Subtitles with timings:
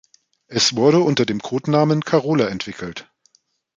[0.47, 3.07] Es wurde unter dem Codenamen "Carola" entwickelt.